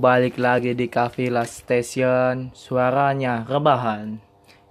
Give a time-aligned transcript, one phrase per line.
[0.00, 0.88] Balik lagi di
[1.28, 2.56] Last Station.
[2.56, 4.16] Suaranya rebahan.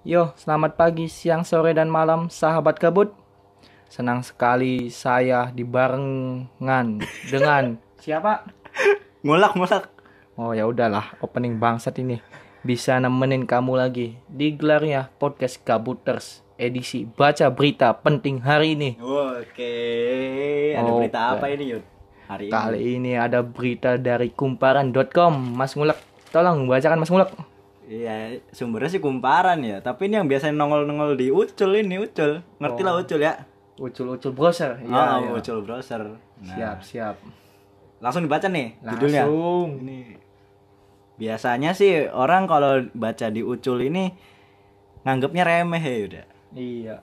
[0.02, 3.14] Yo, selamat pagi, siang, sore, dan malam, sahabat kabut.
[3.86, 6.98] Senang sekali saya dibarengan
[7.30, 8.42] dengan siapa?
[9.22, 9.84] Ngulak ngulak.
[10.34, 12.18] Oh ya udahlah, opening bangsat ini
[12.66, 18.90] bisa nemenin kamu lagi di gelarnya podcast Kabuters edisi baca berita penting hari ini.
[18.98, 19.74] Oke,
[20.74, 21.06] ada Oke.
[21.06, 21.99] berita apa ini Yud?
[22.30, 22.54] Hari ini.
[22.54, 25.34] Kali ini ada berita dari kumparan.com.
[25.34, 25.98] Mas Ngulek,
[26.30, 27.34] tolong bacakan Mas Ngulek.
[27.90, 29.82] Iya, sumbernya sih kumparan ya.
[29.82, 32.38] Tapi ini yang biasanya nongol-nongol di Ucul ini Ucul.
[32.62, 33.34] Ngerti lah Ucul ya?
[33.82, 34.78] Ucul-ucul browser.
[34.78, 35.30] Iya, Iya, iya.
[35.34, 36.00] Ucul browser.
[36.06, 37.16] Nah, Siap, siap.
[37.98, 39.26] Langsung dibaca nih judulnya.
[39.26, 39.68] Langsung.
[39.82, 40.00] Ini
[41.18, 44.14] biasanya sih orang kalau baca di Ucul ini
[45.02, 46.24] nganggapnya remeh ya udah.
[46.54, 46.96] Iya.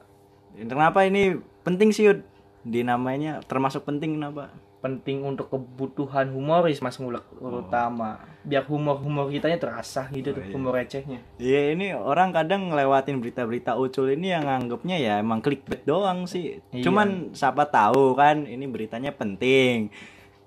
[0.56, 1.36] Kenapa ini
[1.68, 2.24] penting sih Yud?
[2.64, 4.56] Di namanya termasuk penting kenapa?
[4.78, 8.22] Penting untuk kebutuhan humoris Mas Ngulek terutama.
[8.46, 11.20] Biar humor-humor kitanya terasa gitu tuh, humor recehnya.
[11.42, 16.62] Iya ini orang kadang ngelewatin berita-berita ucul ini yang nganggepnya ya emang clickbait doang sih.
[16.70, 16.86] Iya.
[16.86, 19.90] Cuman siapa tahu kan ini beritanya penting.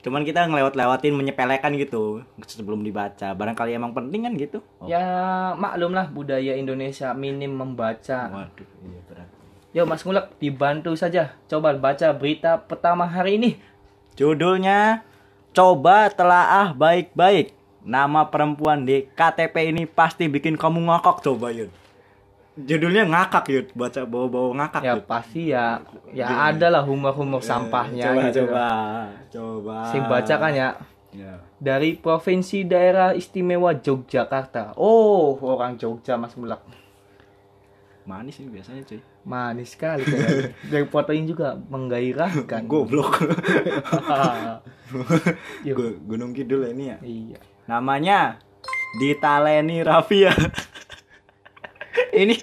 [0.00, 3.36] Cuman kita ngelewat-lewatin menyepelekan gitu sebelum dibaca.
[3.36, 4.64] Barangkali emang penting kan gitu.
[4.80, 5.04] Oh, Ya
[5.60, 8.32] maklum lah budaya Indonesia minim membaca.
[8.32, 9.28] Waduh, iya berat.
[9.76, 11.36] Yo Mas Ngulek dibantu saja.
[11.46, 13.50] Coba baca berita pertama hari ini.
[14.14, 15.02] Judulnya
[15.50, 17.50] Coba telaah baik-baik.
[17.82, 21.74] Nama perempuan di KTP ini pasti bikin kamu ngakak coba Yud.
[22.54, 25.04] Judulnya ngakak Yud, baca bawa-bawa ngakak Ya Yud.
[25.10, 25.82] pasti ya
[26.14, 28.38] ya ada lah humor-humor sampahnya coba, gitu.
[28.46, 28.66] coba,
[29.32, 29.76] coba.
[29.90, 30.70] Sing baca kan ya
[31.10, 31.42] Ya.
[31.58, 34.78] dari provinsi daerah istimewa Yogyakarta.
[34.78, 36.62] Oh, orang Jogja Mas Mulak.
[38.00, 39.00] Manis ini biasanya cuy.
[39.22, 40.02] Manis sekali.
[40.66, 42.64] Dari fotonya juga menggairahkan.
[42.64, 43.22] Goblok.
[46.08, 46.98] Gunung Kidul ini ya.
[47.00, 47.38] iya.
[47.66, 48.40] Namanya
[48.98, 50.34] Ditaleni Rafia.
[52.12, 52.34] ini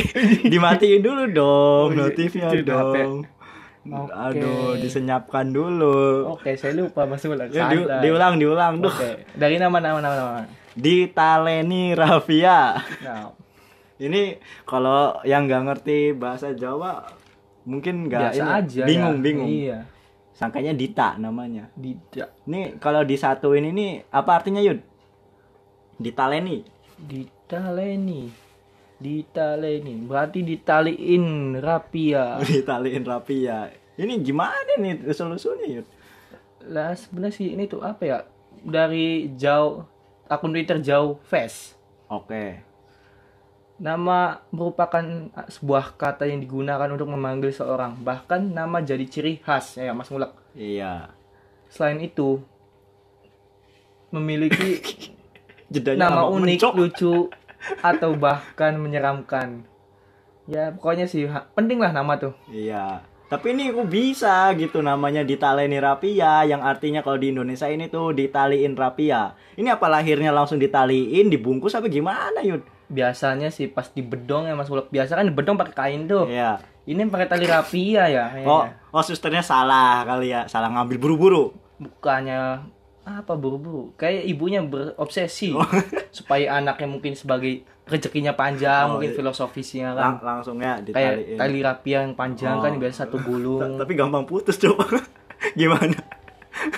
[0.52, 1.98] dimatiin dulu dong Oh, iya.
[2.02, 3.24] notifnya dong.
[3.84, 4.12] Oke.
[4.12, 6.24] Aduh, disenyapkan dulu.
[6.32, 7.52] Oke, saya lupa Mas Mulak.
[7.52, 8.88] Ya, di- diulang, diulang duh.
[8.88, 9.28] Oke.
[9.32, 10.42] Dari nama nama nama nama.
[10.74, 12.80] Ditaleni Rafia.
[13.04, 13.36] Nah,
[13.94, 17.06] Ini kalau yang nggak ngerti bahasa Jawa
[17.62, 18.82] mungkin nggak biasa ini, aja.
[18.84, 19.22] bingung ya.
[19.22, 19.48] bingung.
[19.50, 19.78] Iya.
[20.34, 21.70] Sangkanya Dita namanya.
[21.78, 24.82] Tidak Ini kalau disatuin ini apa artinya Yud?
[25.94, 26.66] Ditaleni.
[26.98, 28.26] ditaleni.
[28.98, 29.94] Ditaleni.
[30.10, 32.38] Berarti ditaliin rapia.
[32.50, 33.70] Ditaliin rapi ya.
[33.94, 35.86] Ini gimana nih usul-usulnya Yud?
[36.66, 38.18] Lah sebenarnya sih ini tuh apa ya?
[38.58, 39.86] Dari jauh
[40.26, 41.78] akun Twitter jauh face.
[42.10, 42.73] Oke.
[43.74, 45.02] Nama merupakan
[45.50, 47.98] sebuah kata yang digunakan untuk memanggil seorang.
[47.98, 50.30] Bahkan nama jadi ciri khas ya Mas Mulak.
[50.54, 51.10] Iya.
[51.66, 52.38] Selain itu
[54.14, 54.78] memiliki
[55.74, 56.72] Jedanya nama unik, mencok.
[56.78, 57.14] lucu
[57.82, 59.66] atau bahkan menyeramkan.
[60.46, 61.26] Ya pokoknya sih
[61.58, 62.36] penting lah nama tuh.
[62.46, 63.02] Iya.
[63.26, 68.14] Tapi ini kok bisa gitu namanya ditaleni rapia yang artinya kalau di Indonesia ini tuh
[68.14, 69.34] ditaliin rapia.
[69.58, 72.73] Ini apa lahirnya langsung ditaliin, dibungkus apa gimana Yud?
[72.94, 74.88] Biasanya sih pas di bedong ya Mas Mulak.
[74.88, 76.24] Biasa kan di bedong pakai kain tuh.
[76.24, 76.62] Iya.
[76.84, 78.24] Ini pakai tali rapia ya.
[78.40, 78.92] Oh, kayaknya.
[78.92, 81.44] oh susternya salah kali ya, salah ngambil buru-buru.
[81.74, 82.70] bukannya
[83.04, 85.66] apa buru-buru kayak ibunya berobsesi Oh.
[86.14, 89.18] supaya anaknya mungkin sebagai rezekinya panjang Oh, mungkin iya.
[89.18, 90.86] filosofisnya Lang- kan langsungnya kayak
[91.18, 91.36] ditaliin.
[91.36, 92.78] tali rapia yang panjang kan Oh.
[92.78, 94.86] biasa satu gulung Tapi gampang putus coba.
[95.58, 95.98] gimana?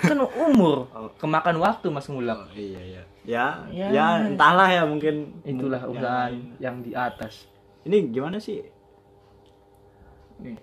[0.00, 1.12] kan umur Oh.
[1.14, 3.02] kemakan waktu mas ngulak iya iya.
[3.26, 3.90] Ya, Ya.
[3.90, 6.42] ya, entahlah ya mungkin itulah urusan lain.
[6.56, 7.50] yang di atas
[7.82, 8.62] Ini gimana sih?
[10.38, 10.54] Nih.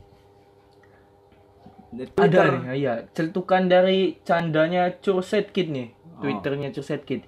[1.89, 2.45] Di ada Twitter.
[2.57, 6.21] nih iya celutukan dari candanya Curset Kid nih Oh.
[6.21, 7.27] twitternya Curset Kid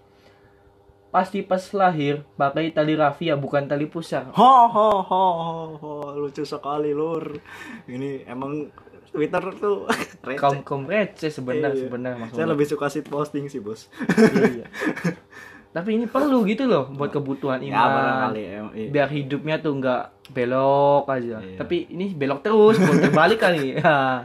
[1.10, 6.44] pasti pas lahir pakai tali rafia bukan tali pusar Ho ho ho ho ho lucu
[6.44, 7.40] sekali lur.
[7.86, 8.68] Ini emang
[9.16, 9.88] Twitter tuh
[10.28, 10.36] receh.
[10.36, 11.82] kaum kaum receh sebenarnya Iya.
[11.82, 13.88] sebenarnya mas Saya lebih suka sih posting sih, Bos.
[14.36, 14.68] iya.
[15.72, 18.88] Tapi ini perlu gitu loh buat kebutuhan ya barangkali em- iya.
[18.90, 21.38] Biar hidupnya tuh nggak belok aja.
[21.38, 21.58] Iya.
[21.58, 23.76] Tapi ini belok terus, belok terbalik kali.
[23.86, 24.24] Ha.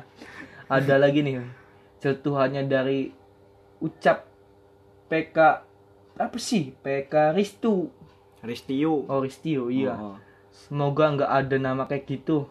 [0.69, 1.43] Ada lagi nih.
[1.98, 3.10] Sentuhannya dari
[3.78, 4.31] ucap
[5.06, 5.36] PK
[6.14, 6.70] apa sih?
[6.72, 7.90] PK Ristu.
[8.40, 9.04] Ristiu.
[9.04, 9.93] Oh Ristio, iya.
[9.93, 10.14] Oh.
[10.48, 12.46] Semoga nggak ada nama kayak gitu.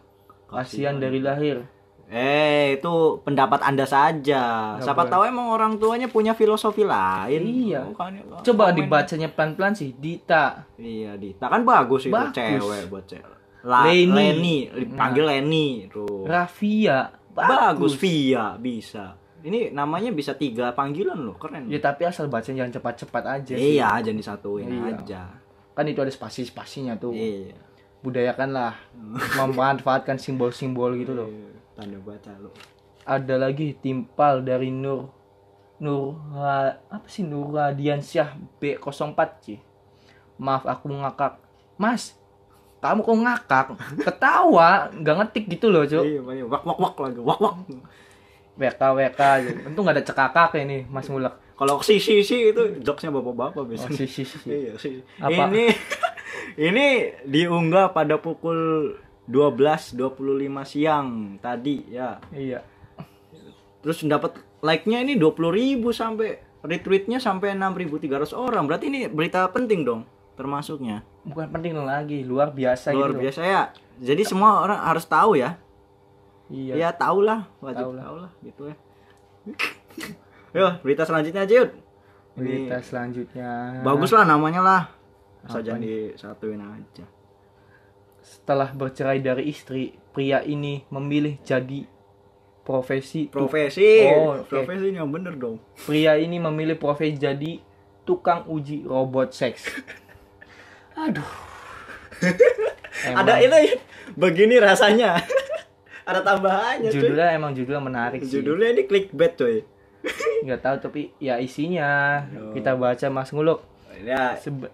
[0.46, 1.64] Kasihan dari lahir.
[2.10, 4.74] Eh, itu pendapat Anda saja.
[4.76, 5.12] Nggak Siapa boleh.
[5.12, 7.42] tahu emang orang tuanya punya filosofi lain.
[7.70, 7.86] Iya.
[7.86, 8.76] Bukan- Coba komen.
[8.76, 9.94] dibacanya pelan-pelan sih.
[9.94, 10.66] Dita.
[10.76, 12.34] Iya, Dita kan bagus itu Bagus.
[12.34, 13.38] cewek buat cewek.
[13.62, 14.10] La- Leni.
[14.10, 16.26] Leni, dipanggil Leni tuh.
[16.26, 17.14] Rafia.
[17.30, 19.16] Bagus, Via bisa.
[19.40, 21.68] Ini namanya bisa tiga panggilan loh, keren.
[21.68, 23.78] Ya tapi asal baca jangan cepat-cepat aja sih.
[23.78, 24.98] Iya, jangan disatuin Iya.
[24.98, 25.22] aja.
[25.72, 27.14] Kan itu ada spasi-spasinya tuh.
[27.14, 27.56] Iya.
[28.02, 28.76] Budayakanlah
[29.38, 31.30] memanfaatkan simbol-simbol gitu loh.
[31.30, 32.52] Iya, Tanda baca lo.
[33.08, 35.08] Ada lagi timpal dari Nur
[35.80, 36.20] Nur
[36.92, 39.60] apa sih Nur Radiansyah B04 sih.
[40.36, 41.40] Maaf aku ngakak.
[41.80, 42.20] Mas,
[42.84, 43.66] kamu kok ngakak?
[44.04, 46.04] Ketawa, nggak ngetik gitu loh, Cuk.
[46.04, 47.56] Iya, banyak wak wak wak lagi, wak wak.
[48.60, 49.22] WK WK.
[49.72, 51.32] Untung nggak ada cekakak ini, Mas Mulek.
[51.56, 53.96] Kalau si si si itu jokesnya bapak-bapak Oh, biasanya.
[53.96, 54.48] si, si, si.
[54.48, 55.00] Iya, si.
[55.20, 55.48] Apa?
[55.48, 55.64] Ini
[56.60, 56.88] ini
[57.24, 58.96] diunggah pada pukul
[59.30, 59.94] 12.25
[60.66, 62.18] siang tadi ya.
[62.34, 62.66] Iya.
[63.80, 68.66] Terus dapat like-nya ini 20.000 sampai retweet-nya sampai 6.300 orang.
[68.66, 70.02] Berarti ini berita penting dong
[70.34, 71.06] termasuknya.
[71.24, 73.22] Bukan penting lagi, luar biasa Luar gitu.
[73.28, 73.62] biasa ya.
[74.00, 75.60] Jadi semua orang harus tahu ya.
[76.50, 76.74] Iya.
[76.76, 78.04] Ya tahu lah, wajib Tahu lah.
[78.04, 78.76] tahu lah gitu ya.
[80.58, 81.72] Yo, berita selanjutnya aja, Yud.
[82.34, 83.84] Berita selanjutnya.
[83.86, 84.82] Bagus lah namanya lah.
[85.46, 87.06] Asal jangan disatuin aja.
[88.20, 91.88] Setelah bercerai dari istri, pria ini memilih jadi
[92.64, 94.06] profesi Profesi.
[94.06, 94.52] Oh, oke.
[94.52, 95.58] Profesi yang bener dong.
[95.88, 97.58] Pria ini memilih profesi jadi
[98.06, 99.66] tukang uji robot seks.
[101.06, 101.32] Aduh.
[103.06, 103.76] Emang Ada itu ya.
[104.14, 105.18] Begini rasanya.
[106.10, 107.06] Ada tambahannya, cuy.
[107.06, 108.42] judulnya emang judulnya menarik sih.
[108.42, 109.62] Judulnya ini clickbait, coy.
[110.42, 112.26] Nggak tahu tapi ya isinya
[112.58, 113.62] kita baca Mas Nguluk.
[114.00, 114.72] Ya, Sebe-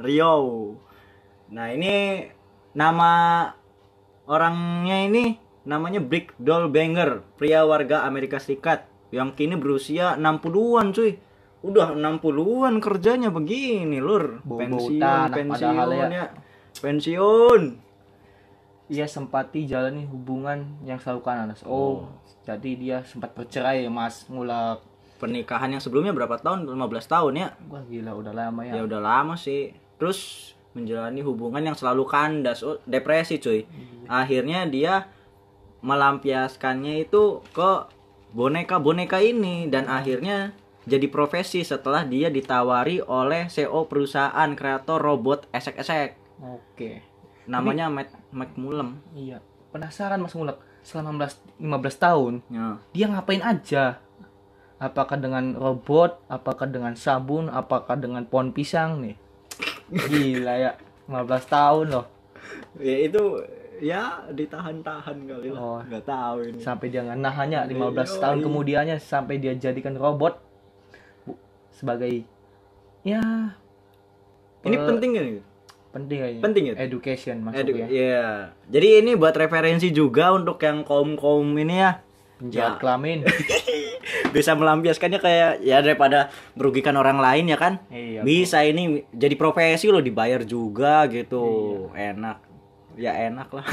[0.05, 0.77] Riau
[1.49, 2.29] Nah ini
[2.77, 3.11] nama
[4.29, 11.17] orangnya ini namanya Brick Dollbanger Pria warga Amerika Serikat Yang kini berusia 60-an cuy
[11.63, 16.25] Udah 60-an kerjanya begini lur Pensiun, pensiun padahal ya.
[16.79, 17.61] Pensiun.
[18.91, 21.63] Ia sempati jalani hubungan yang selalu kanas.
[21.65, 22.09] Oh,
[22.43, 24.83] jadi dia sempat bercerai ya Mas Ngulak.
[25.17, 26.67] Pernikahan yang sebelumnya berapa tahun?
[26.67, 27.47] 15 tahun ya?
[27.71, 28.75] Wah gila udah lama ya.
[28.75, 29.71] ya udah lama sih.
[29.95, 32.59] Terus menjalani hubungan yang selalu kandas.
[32.59, 33.63] Oh, depresi cuy.
[34.11, 35.07] Akhirnya dia
[35.79, 37.87] melampiaskannya itu ke
[38.35, 39.71] boneka-boneka ini.
[39.71, 40.51] Dan akhirnya
[40.83, 47.01] jadi profesi setelah dia ditawari oleh CEO perusahaan kreator robot esek-esek Oke.
[47.43, 49.43] namanya Matt McMullen Iya.
[49.69, 52.77] Penasaran Mas Ngulak selama 15, 15 tahun ya.
[52.91, 53.99] dia ngapain aja?
[54.77, 59.15] Apakah dengan robot, apakah dengan sabun, apakah dengan pohon pisang nih?
[59.89, 60.71] Gila ya,
[61.05, 62.05] 15 tahun loh.
[62.75, 63.21] ya itu
[63.79, 65.79] ya ditahan-tahan kali lah Oh.
[65.81, 67.75] nggak tahu ini Sampai dia nggak nahannya 15
[68.09, 68.19] Yoi.
[68.19, 70.39] tahun kemudiannya sampai dia jadikan robot
[71.23, 71.39] Bu-
[71.69, 72.23] sebagai
[73.01, 73.23] ya
[74.61, 75.25] ini Eh, penting kan
[75.93, 76.41] penting kayaknya.
[76.41, 76.73] Penting ya?
[76.75, 77.87] Education Edu- masuk ya.
[77.87, 78.27] Iya.
[78.67, 82.01] Jadi ini buat referensi juga untuk yang kaum kaum ini ya
[82.41, 82.79] Penjahat Ya.
[82.81, 83.19] kelamin.
[84.35, 87.79] bisa melampiaskannya kayak ya daripada merugikan orang lain ya kan.
[87.87, 88.25] Iya.
[88.25, 91.45] Bisa ini jadi profesi loh dibayar juga gitu.
[91.93, 92.37] Enak.
[92.99, 93.65] Ya enak lah.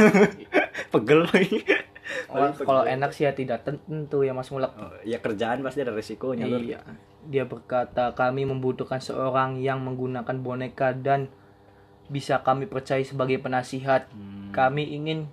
[0.95, 1.67] Pegel lagi.
[2.31, 4.71] Oh, kalau enak sih ya tidak tentu ya Mas Mulak.
[4.75, 6.47] Oh, ya kerjaan pasti ada resikonya.
[6.47, 6.79] Iya.
[7.27, 11.31] Dia berkata, kami membutuhkan seorang yang menggunakan boneka dan
[12.11, 14.11] bisa kami percaya sebagai penasihat.
[14.11, 14.51] Hmm.
[14.51, 15.31] Kami ingin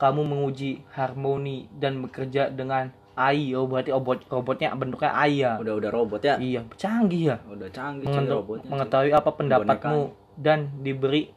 [0.00, 3.52] kamu menguji harmoni dan bekerja dengan AI.
[3.52, 5.52] Oh, berarti robot robotnya bentuknya AI ya.
[5.60, 6.34] Udah udah robot ya.
[6.40, 7.36] Iya, canggih ya.
[7.44, 8.68] Udah canggih Mengentu- robotnya.
[8.72, 10.00] mengetahui apa pendapatmu
[10.40, 11.28] dan diberi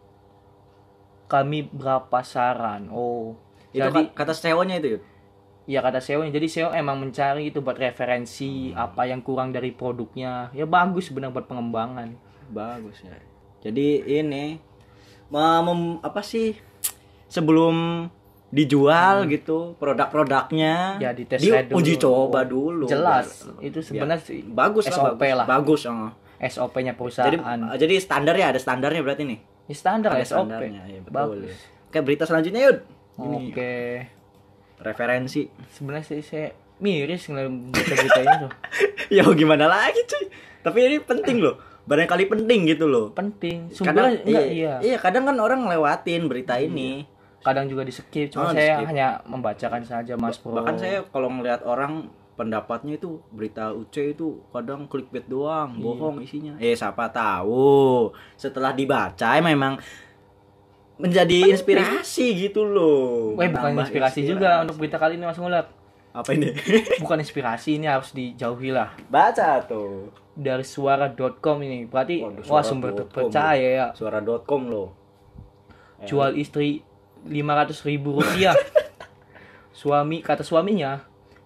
[1.28, 2.88] kami berapa saran.
[2.92, 3.36] Oh.
[3.72, 5.00] Itu jadi ka- kata sewanya itu
[5.70, 10.50] ya kata SEO jadi SEO emang mencari itu buat referensi apa yang kurang dari produknya
[10.52, 12.18] ya bagus sebenarnya buat pengembangan
[12.52, 13.16] Bagus ya.
[13.62, 14.58] Jadi ini
[15.30, 16.58] mem- apa sih
[17.26, 18.08] sebelum
[18.52, 21.78] dijual gitu produk-produknya Ya, dites di dulu.
[21.78, 22.84] uji coba dulu.
[22.84, 25.32] jelas Biar- itu sebenarnya sih bagus lah, SOP bagus.
[25.34, 26.12] lah Bagus, oh.
[26.38, 29.40] SOP-nya Jadi perusahaan jadi standar ya ada standarnya berarti nih.
[29.64, 31.14] ya, standar Ada SOP standarnya, ya, betul.
[31.14, 32.78] bagus Oke, berita selanjutnya Yud.
[33.14, 33.72] Ini oke
[34.80, 35.42] referensi.
[35.70, 38.52] sebenarnya sih saya miris ngeliat berita-berita ini tuh
[39.16, 40.26] ya gimana lagi cuy.
[40.60, 41.56] Tapi ini penting loh.
[41.84, 43.10] Barangkali penting gitu loh.
[43.12, 47.06] penting Kadang sumbernya enggak iya iya, kadang kan orang lewatin berita ini.
[47.40, 48.88] kadang juga di skip cuma Oh, saya di-skip.
[48.88, 54.46] hanya membacakan saja mas bro Bahkan saya kalau ngelihat orang pendapatnya itu berita UC itu
[54.48, 55.82] kadang clickbait doang, Iya.
[55.84, 56.54] bohong isinya.
[56.58, 59.82] Eh siapa tahu setelah dibaca ya memang
[60.98, 63.34] menjadi inspirasi gitu loh.
[63.34, 65.81] Weh bukan Menambah inspirasi juga untuk berita kali ini Mas Ngulak.
[66.12, 66.52] Apa ini?
[67.04, 68.92] Bukan inspirasi ini harus dijauhi lah.
[69.08, 70.12] Baca tuh.
[70.36, 71.88] Dari suara.com ini.
[71.88, 73.88] Berarti Waduh, wah sumber terpercaya ya.
[73.96, 74.86] Suara.com lo.
[76.04, 76.84] Jual istri
[77.28, 78.56] 500 ribu rupiah.
[79.82, 81.00] Suami kata suaminya,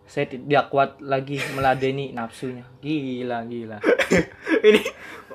[0.09, 2.65] saya tidak kuat lagi meladeni nafsunya.
[2.81, 3.77] Gila, gila.
[4.67, 4.81] ini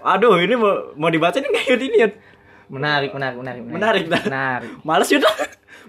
[0.03, 2.15] aduh, ini mau mau dibaca ini enggak Yud ini Yud?
[2.71, 3.63] Menarik, menarik, menarik.
[3.63, 4.23] Menarik, dah.
[4.27, 4.71] Menarik.
[4.83, 5.37] Males Yud lah.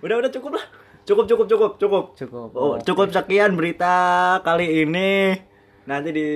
[0.06, 0.66] Udah udah cukup lah.
[1.06, 2.04] Cukup cukup cukup cukup.
[2.14, 2.50] Cukup.
[2.54, 5.34] Oh, cukup sekian berita kali ini.
[5.90, 6.28] Nanti di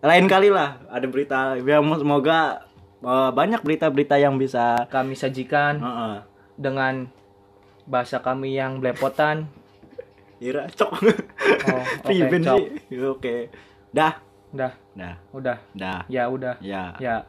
[0.00, 1.58] lain kali lah ada berita.
[1.60, 2.64] Ya semoga
[3.04, 6.16] eh, banyak berita-berita yang bisa Kami sajikan Heeh.
[6.56, 7.12] dengan
[7.84, 9.48] bahasa kami yang belepotan.
[10.38, 10.92] Ira cok.
[11.68, 12.60] Oh, cok.
[12.88, 13.00] sih.
[13.04, 13.50] Oke.
[13.90, 14.20] Dah.
[14.48, 15.14] Udah, Dah.
[15.36, 15.58] udah.
[15.76, 16.00] Dah.
[16.08, 16.56] Ya udah.
[16.64, 16.96] Ya.
[16.96, 17.28] Ya.